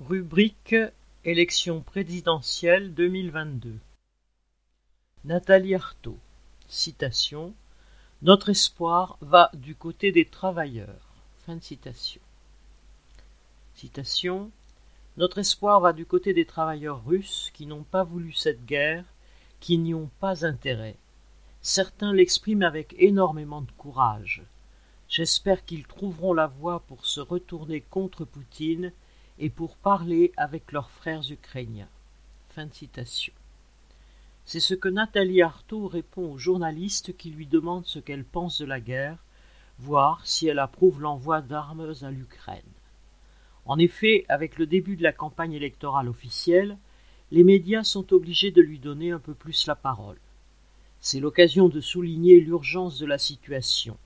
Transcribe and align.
Rubrique 0.00 0.76
Élection 1.24 1.80
présidentielle 1.80 2.94
2022 2.94 3.74
Nathalie 5.24 5.74
Arthaud 5.74 6.16
Citation 6.68 7.52
Notre 8.22 8.50
espoir 8.50 9.18
va 9.20 9.50
du 9.54 9.74
côté 9.74 10.12
des 10.12 10.24
travailleurs. 10.24 11.02
Fin 11.44 11.58
citation. 11.60 12.20
Citation 13.74 14.52
Notre 15.16 15.38
espoir 15.38 15.80
va 15.80 15.92
du 15.92 16.06
côté 16.06 16.32
des 16.32 16.44
travailleurs 16.44 17.04
russes 17.04 17.50
qui 17.52 17.66
n'ont 17.66 17.82
pas 17.82 18.04
voulu 18.04 18.32
cette 18.32 18.64
guerre, 18.66 19.04
qui 19.58 19.78
n'y 19.78 19.94
ont 19.94 20.10
pas 20.20 20.46
intérêt. 20.46 20.94
Certains 21.60 22.12
l'expriment 22.12 22.62
avec 22.62 22.94
énormément 22.98 23.62
de 23.62 23.72
courage. 23.72 24.44
J'espère 25.08 25.64
qu'ils 25.64 25.88
trouveront 25.88 26.34
la 26.34 26.46
voie 26.46 26.84
pour 26.86 27.04
se 27.04 27.20
retourner 27.20 27.80
contre 27.80 28.24
Poutine 28.24 28.92
et 29.38 29.50
pour 29.50 29.76
parler 29.76 30.32
avec 30.36 30.72
leurs 30.72 30.90
frères 30.90 31.22
ukrainiens. 31.30 31.88
Fin 32.50 32.68
citation. 32.70 33.32
C'est 34.44 34.60
ce 34.60 34.74
que 34.74 34.88
Nathalie 34.88 35.42
Arthaud 35.42 35.88
répond 35.88 36.32
aux 36.32 36.38
journalistes 36.38 37.16
qui 37.16 37.30
lui 37.30 37.46
demandent 37.46 37.86
ce 37.86 37.98
qu'elle 37.98 38.24
pense 38.24 38.58
de 38.58 38.66
la 38.66 38.80
guerre, 38.80 39.18
voir 39.78 40.26
si 40.26 40.48
elle 40.48 40.58
approuve 40.58 41.00
l'envoi 41.00 41.42
d'armes 41.42 41.94
à 42.02 42.10
l'Ukraine. 42.10 42.62
En 43.66 43.78
effet, 43.78 44.24
avec 44.28 44.58
le 44.58 44.66
début 44.66 44.96
de 44.96 45.02
la 45.02 45.12
campagne 45.12 45.52
électorale 45.52 46.08
officielle, 46.08 46.78
les 47.30 47.44
médias 47.44 47.84
sont 47.84 48.12
obligés 48.14 48.50
de 48.50 48.62
lui 48.62 48.78
donner 48.78 49.10
un 49.10 49.18
peu 49.18 49.34
plus 49.34 49.66
la 49.66 49.74
parole. 49.74 50.18
C'est 51.00 51.20
l'occasion 51.20 51.68
de 51.68 51.80
souligner 51.80 52.40
l'urgence 52.40 52.98
de 52.98 53.06
la 53.06 53.18
situation. 53.18 53.98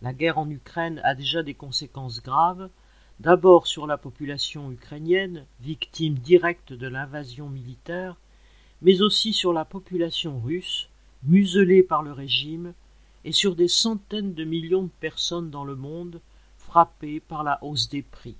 La 0.00 0.12
guerre 0.12 0.38
en 0.38 0.48
Ukraine 0.48 1.00
a 1.02 1.14
déjà 1.14 1.42
des 1.42 1.54
conséquences 1.54 2.22
graves, 2.22 2.70
d'abord 3.20 3.66
sur 3.66 3.86
la 3.86 3.96
population 3.96 4.70
ukrainienne, 4.70 5.46
victime 5.60 6.14
directe 6.14 6.72
de 6.72 6.86
l'invasion 6.86 7.48
militaire, 7.48 8.16
mais 8.82 9.00
aussi 9.00 9.32
sur 9.32 9.52
la 9.52 9.64
population 9.64 10.38
russe, 10.40 10.88
muselée 11.22 11.82
par 11.82 12.02
le 12.02 12.12
régime, 12.12 12.74
et 13.24 13.32
sur 13.32 13.56
des 13.56 13.68
centaines 13.68 14.34
de 14.34 14.44
millions 14.44 14.84
de 14.84 14.90
personnes 15.00 15.50
dans 15.50 15.64
le 15.64 15.74
monde 15.74 16.20
frappées 16.58 17.20
par 17.20 17.42
la 17.42 17.58
hausse 17.62 17.88
des 17.88 18.02
prix. 18.02 18.36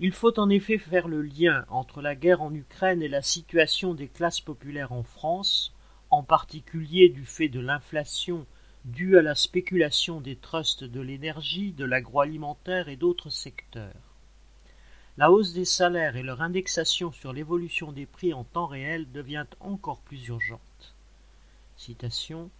Il 0.00 0.12
faut 0.12 0.38
en 0.40 0.48
effet 0.48 0.78
faire 0.78 1.08
le 1.08 1.20
lien 1.20 1.64
entre 1.68 2.00
la 2.00 2.14
guerre 2.14 2.40
en 2.40 2.54
Ukraine 2.54 3.02
et 3.02 3.08
la 3.08 3.22
situation 3.22 3.92
des 3.94 4.08
classes 4.08 4.40
populaires 4.40 4.92
en 4.92 5.02
France, 5.02 5.74
en 6.10 6.22
particulier 6.22 7.10
du 7.10 7.26
fait 7.26 7.48
de 7.48 7.60
l'inflation 7.60 8.46
due 8.84 9.18
à 9.18 9.22
la 9.22 9.34
spéculation 9.34 10.20
des 10.20 10.36
trusts 10.36 10.84
de 10.84 11.00
l'énergie, 11.00 11.72
de 11.72 11.84
l'agroalimentaire 11.84 12.88
et 12.88 12.96
d'autres 12.96 13.30
secteurs. 13.30 13.94
La 15.16 15.30
hausse 15.30 15.52
des 15.52 15.64
salaires 15.64 16.16
et 16.16 16.22
leur 16.22 16.40
indexation 16.40 17.12
sur 17.12 17.32
l'évolution 17.32 17.92
des 17.92 18.06
prix 18.06 18.32
en 18.32 18.44
temps 18.44 18.66
réel 18.66 19.10
devient 19.12 19.46
encore 19.60 20.00
plus 20.00 20.28
urgente. 20.28 20.94
Citation 21.76 22.50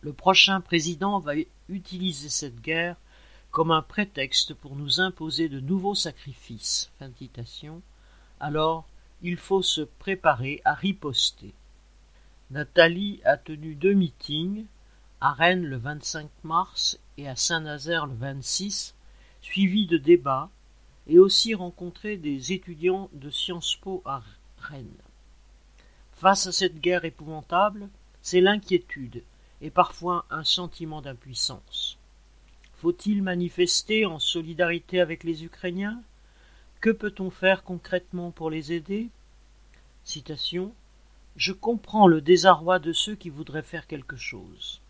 Le 0.00 0.12
prochain 0.12 0.60
président 0.60 1.20
va 1.20 1.34
utiliser 1.68 2.28
cette 2.28 2.60
guerre 2.60 2.96
comme 3.50 3.70
un 3.70 3.82
prétexte 3.82 4.54
pour 4.54 4.76
nous 4.76 5.00
imposer 5.00 5.48
de 5.48 5.60
nouveaux 5.60 5.94
sacrifices. 5.94 6.90
Fin 6.98 7.10
citation. 7.16 7.80
Alors, 8.40 8.86
il 9.22 9.36
faut 9.36 9.62
se 9.62 9.82
préparer 9.82 10.60
à 10.64 10.74
riposter. 10.74 11.52
Nathalie 12.50 13.20
a 13.24 13.36
tenu 13.36 13.74
deux 13.74 13.94
meetings, 13.94 14.64
à 15.20 15.32
Rennes 15.32 15.64
le 15.64 15.76
25 15.76 16.30
mars 16.44 16.98
et 17.16 17.28
à 17.28 17.34
Saint-Nazaire 17.34 18.06
le 18.06 18.14
26, 18.14 18.94
suivis 19.40 19.86
de 19.86 19.98
débats, 19.98 20.48
et 21.08 21.18
aussi 21.18 21.54
rencontré 21.54 22.16
des 22.16 22.52
étudiants 22.52 23.08
de 23.12 23.30
Sciences 23.30 23.76
Po 23.76 24.02
à 24.04 24.22
Rennes. 24.58 25.02
Face 26.12 26.46
à 26.46 26.52
cette 26.52 26.80
guerre 26.80 27.04
épouvantable, 27.04 27.88
c'est 28.22 28.40
l'inquiétude 28.40 29.22
et 29.60 29.70
parfois 29.70 30.26
un 30.30 30.44
sentiment 30.44 31.02
d'impuissance. 31.02 31.98
Faut-il 32.74 33.22
manifester 33.22 34.06
en 34.06 34.20
solidarité 34.20 35.00
avec 35.00 35.24
les 35.24 35.44
Ukrainiens? 35.44 36.00
Que 36.80 36.90
peut-on 36.90 37.30
faire 37.30 37.64
concrètement 37.64 38.30
pour 38.30 38.50
les 38.50 38.72
aider? 38.72 39.08
Citation 40.04 40.72
Je 41.34 41.52
comprends 41.52 42.06
le 42.06 42.20
désarroi 42.20 42.78
de 42.78 42.92
ceux 42.92 43.16
qui 43.16 43.30
voudraient 43.30 43.62
faire 43.62 43.88
quelque 43.88 44.16
chose. 44.16 44.80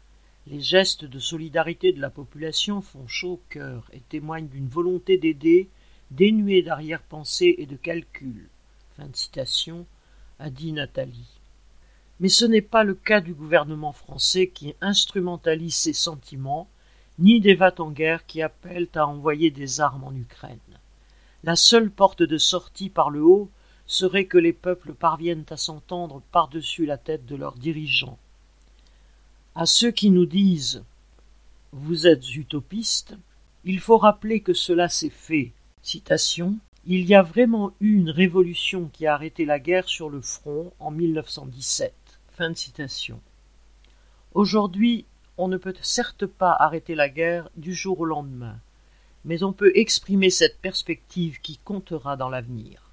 Les 0.50 0.60
gestes 0.60 1.04
de 1.04 1.18
solidarité 1.18 1.92
de 1.92 2.00
la 2.00 2.08
population 2.08 2.80
font 2.80 3.06
chaud 3.06 3.32
au 3.32 3.42
cœur 3.50 3.90
et 3.92 4.00
témoignent 4.00 4.48
d'une 4.48 4.68
volonté 4.68 5.18
d'aider 5.18 5.68
dénuée 6.10 6.62
d'arrière-pensée 6.62 7.54
et 7.58 7.66
de 7.66 7.76
calcul. 7.76 8.48
Fin 8.96 9.08
de 9.08 9.16
citation, 9.16 9.84
a 10.38 10.48
dit 10.48 10.72
Nathalie. 10.72 11.38
Mais 12.18 12.30
ce 12.30 12.46
n'est 12.46 12.62
pas 12.62 12.82
le 12.82 12.94
cas 12.94 13.20
du 13.20 13.34
gouvernement 13.34 13.92
français 13.92 14.48
qui 14.48 14.74
instrumentalise 14.80 15.74
ses 15.74 15.92
sentiments, 15.92 16.66
ni 17.18 17.40
des 17.40 17.58
en 17.76 17.90
guerre 17.90 18.24
qui 18.24 18.40
appellent 18.40 18.88
à 18.94 19.06
envoyer 19.06 19.50
des 19.50 19.82
armes 19.82 20.04
en 20.04 20.14
Ukraine. 20.14 20.58
La 21.44 21.56
seule 21.56 21.90
porte 21.90 22.22
de 22.22 22.38
sortie 22.38 22.88
par 22.88 23.10
le 23.10 23.22
haut 23.22 23.50
serait 23.86 24.24
que 24.24 24.38
les 24.38 24.54
peuples 24.54 24.94
parviennent 24.94 25.46
à 25.50 25.58
s'entendre 25.58 26.22
par-dessus 26.32 26.86
la 26.86 26.96
tête 26.96 27.26
de 27.26 27.36
leurs 27.36 27.58
dirigeants. 27.58 28.18
À 29.60 29.66
ceux 29.66 29.90
qui 29.90 30.10
nous 30.10 30.24
disent 30.24 30.84
Vous 31.72 32.06
êtes 32.06 32.36
utopistes, 32.36 33.16
il 33.64 33.80
faut 33.80 33.98
rappeler 33.98 34.38
que 34.38 34.52
cela 34.52 34.88
s'est 34.88 35.10
fait. 35.10 35.50
Citation 35.82 36.56
Il 36.86 37.04
y 37.06 37.16
a 37.16 37.22
vraiment 37.22 37.72
eu 37.80 37.96
une 37.96 38.10
révolution 38.10 38.88
qui 38.92 39.04
a 39.04 39.14
arrêté 39.14 39.44
la 39.44 39.58
guerre 39.58 39.88
sur 39.88 40.10
le 40.10 40.20
front 40.20 40.72
en 40.78 40.92
1917. 40.92 41.92
Fin 42.36 42.50
de 42.50 42.56
citation. 42.56 43.18
Aujourd'hui, 44.32 45.06
on 45.38 45.48
ne 45.48 45.56
peut 45.56 45.74
certes 45.82 46.26
pas 46.26 46.52
arrêter 46.56 46.94
la 46.94 47.08
guerre 47.08 47.50
du 47.56 47.74
jour 47.74 47.98
au 47.98 48.04
lendemain, 48.04 48.60
mais 49.24 49.42
on 49.42 49.52
peut 49.52 49.72
exprimer 49.74 50.30
cette 50.30 50.60
perspective 50.60 51.40
qui 51.40 51.58
comptera 51.64 52.16
dans 52.16 52.28
l'avenir. 52.28 52.92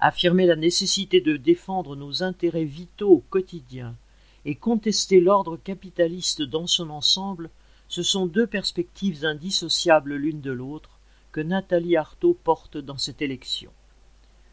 Affirmer 0.00 0.44
la 0.44 0.56
nécessité 0.56 1.22
de 1.22 1.38
défendre 1.38 1.96
nos 1.96 2.22
intérêts 2.22 2.64
vitaux 2.64 3.10
au 3.10 3.24
quotidien 3.30 3.96
et 4.44 4.54
contester 4.54 5.20
l'ordre 5.20 5.56
capitaliste 5.56 6.42
dans 6.42 6.66
son 6.66 6.90
ensemble, 6.90 7.50
ce 7.88 8.02
sont 8.02 8.26
deux 8.26 8.46
perspectives 8.46 9.24
indissociables 9.24 10.14
l'une 10.14 10.40
de 10.40 10.52
l'autre 10.52 10.98
que 11.32 11.40
Nathalie 11.40 11.96
Arthaud 11.96 12.34
porte 12.34 12.76
dans 12.76 12.98
cette 12.98 13.22
élection. 13.22 13.70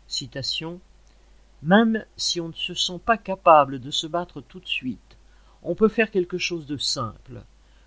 Citation 0.07 0.79
Même 1.61 2.05
si 2.17 2.39
on 2.39 2.49
ne 2.49 2.53
se 2.53 2.73
sent 2.73 2.99
pas 3.05 3.17
capable 3.17 3.79
de 3.79 3.91
se 3.91 4.07
battre 4.07 4.41
tout 4.41 4.59
de 4.59 4.67
suite, 4.67 5.17
on 5.63 5.75
peut 5.75 5.89
faire 5.89 6.11
quelque 6.11 6.37
chose 6.37 6.65
de 6.65 6.77
simple. 6.77 7.43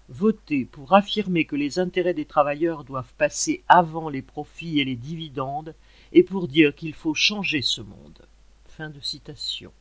Voter 0.08 0.64
pour 0.64 0.94
affirmer 0.94 1.44
que 1.44 1.56
les 1.56 1.78
intérêts 1.78 2.14
des 2.14 2.24
travailleurs 2.24 2.84
doivent 2.84 3.12
passer 3.18 3.62
avant 3.68 4.08
les 4.08 4.22
profits 4.22 4.80
et 4.80 4.84
les 4.84 4.96
dividendes 4.96 5.74
et 6.12 6.22
pour 6.22 6.48
dire 6.48 6.74
qu'il 6.74 6.94
faut 6.94 7.14
changer 7.14 7.62
ce 7.62 7.82
monde. 7.82 8.26
Fin 8.66 8.90
de 8.90 9.00
citation. 9.00 9.72